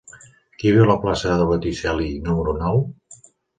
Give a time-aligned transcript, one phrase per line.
[0.63, 2.85] Qui viu a la plaça de Botticelli número nou?